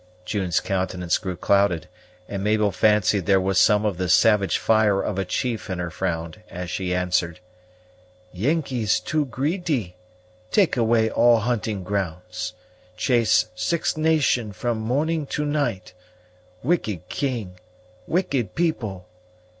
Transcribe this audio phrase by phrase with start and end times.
[0.25, 1.87] June's countenance grew clouded,
[2.27, 5.91] and Mabel fancied there was some of the savage fire of a chief in her
[5.91, 7.39] frown as she answered,
[8.33, 9.95] "Yengeese too greedy,
[10.49, 12.53] take away all hunting grounds;
[12.97, 15.93] chase Six Nation from morning to night;
[16.63, 17.59] wicked king,
[18.07, 19.05] wicked people.